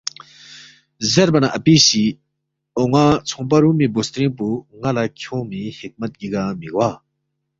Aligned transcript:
زیربا 1.11 1.39
نہ 1.43 1.49
اپی 1.57 1.75
سی 1.85 2.03
اون٘ا 2.77 3.05
ژھونگپا 3.29 3.57
رُومی 3.61 3.87
بُوسترِنگ 3.93 4.33
پو 4.37 4.47
ن٘ا 4.79 4.89
لہ 4.95 5.03
کھیونگمی 5.19 5.61
حکمت 5.79 6.11
گِگا 6.19 6.43
مِہ 6.59 6.67
گوا؟ 6.73 6.89